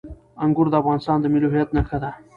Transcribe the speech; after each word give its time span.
انګور 0.43 0.67
د 0.71 0.75
افغانستان 0.81 1.17
د 1.21 1.25
ملي 1.33 1.47
هویت 1.49 1.69
نښه 1.75 1.97
ده. 2.03 2.11